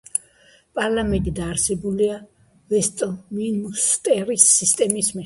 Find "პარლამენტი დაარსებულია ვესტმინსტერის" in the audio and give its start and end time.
0.77-4.49